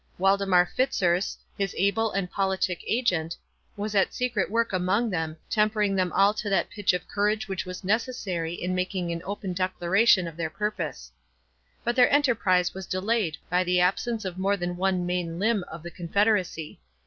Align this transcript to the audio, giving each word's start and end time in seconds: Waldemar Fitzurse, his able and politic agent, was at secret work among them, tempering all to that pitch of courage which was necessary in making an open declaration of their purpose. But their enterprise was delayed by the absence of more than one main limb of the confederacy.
Waldemar 0.17 0.65
Fitzurse, 0.65 1.37
his 1.55 1.75
able 1.77 2.11
and 2.11 2.31
politic 2.31 2.83
agent, 2.87 3.37
was 3.77 3.93
at 3.93 4.15
secret 4.15 4.49
work 4.49 4.73
among 4.73 5.11
them, 5.11 5.37
tempering 5.47 5.99
all 6.11 6.33
to 6.33 6.49
that 6.49 6.71
pitch 6.71 6.91
of 6.91 7.07
courage 7.07 7.47
which 7.47 7.65
was 7.67 7.83
necessary 7.83 8.51
in 8.55 8.73
making 8.73 9.11
an 9.11 9.21
open 9.23 9.53
declaration 9.53 10.27
of 10.27 10.37
their 10.37 10.49
purpose. 10.49 11.11
But 11.83 11.95
their 11.95 12.11
enterprise 12.11 12.73
was 12.73 12.87
delayed 12.87 13.37
by 13.47 13.63
the 13.63 13.79
absence 13.79 14.25
of 14.25 14.39
more 14.39 14.57
than 14.57 14.75
one 14.75 15.05
main 15.05 15.37
limb 15.37 15.63
of 15.69 15.83
the 15.83 15.91
confederacy. 15.91 16.79